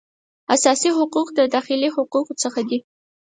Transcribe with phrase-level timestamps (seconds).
[0.55, 2.79] اساسي حقوق د داخلي حقوقو څخه دي